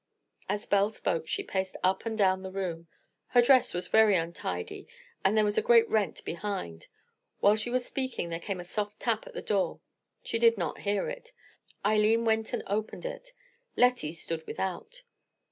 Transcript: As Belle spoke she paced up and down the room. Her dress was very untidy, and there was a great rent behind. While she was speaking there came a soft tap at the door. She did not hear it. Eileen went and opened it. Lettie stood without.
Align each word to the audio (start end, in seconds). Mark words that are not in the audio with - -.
As 0.49 0.65
Belle 0.65 0.89
spoke 0.89 1.27
she 1.27 1.43
paced 1.43 1.77
up 1.83 2.07
and 2.07 2.17
down 2.17 2.41
the 2.41 2.49
room. 2.51 2.87
Her 3.27 3.41
dress 3.43 3.71
was 3.71 3.87
very 3.87 4.15
untidy, 4.17 4.87
and 5.23 5.37
there 5.37 5.43
was 5.45 5.59
a 5.59 5.61
great 5.61 5.87
rent 5.91 6.25
behind. 6.25 6.87
While 7.39 7.55
she 7.55 7.69
was 7.69 7.85
speaking 7.85 8.29
there 8.29 8.39
came 8.39 8.59
a 8.59 8.65
soft 8.65 8.99
tap 8.99 9.27
at 9.27 9.35
the 9.35 9.43
door. 9.43 9.79
She 10.23 10.39
did 10.39 10.57
not 10.57 10.79
hear 10.79 11.07
it. 11.07 11.33
Eileen 11.85 12.25
went 12.25 12.51
and 12.51 12.63
opened 12.65 13.05
it. 13.05 13.29
Lettie 13.75 14.13
stood 14.13 14.47
without. 14.47 15.03